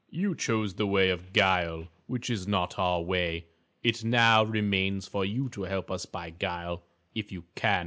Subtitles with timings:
[0.09, 3.45] "You chose the way of guile, which is not our way.
[3.83, 6.81] It now remains for you to help us by guile,
[7.13, 7.79] if you can.